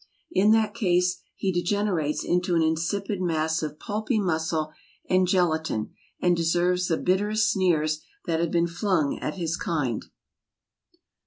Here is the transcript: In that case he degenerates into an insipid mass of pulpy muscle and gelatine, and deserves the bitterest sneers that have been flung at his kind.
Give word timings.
In 0.31 0.49
that 0.53 0.73
case 0.73 1.21
he 1.35 1.51
degenerates 1.51 2.23
into 2.23 2.55
an 2.55 2.63
insipid 2.63 3.21
mass 3.21 3.61
of 3.61 3.77
pulpy 3.77 4.17
muscle 4.17 4.71
and 5.07 5.27
gelatine, 5.27 5.93
and 6.19 6.35
deserves 6.35 6.87
the 6.87 6.97
bitterest 6.97 7.51
sneers 7.51 8.01
that 8.25 8.39
have 8.39 8.49
been 8.49 8.65
flung 8.65 9.19
at 9.19 9.35
his 9.35 9.55
kind. 9.55 10.07